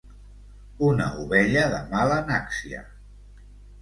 Una 0.87 1.05
ovella 1.25 1.65
de 1.73 1.81
mala 1.93 2.17
nàcsia. 2.31 2.83